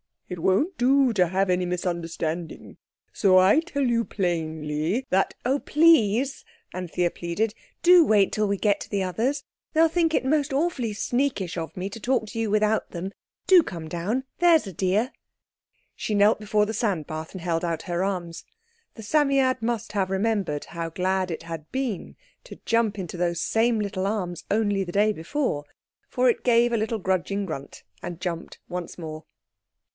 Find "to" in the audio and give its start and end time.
1.13-1.27, 8.79-8.89, 11.89-11.99, 12.27-12.39, 22.45-22.59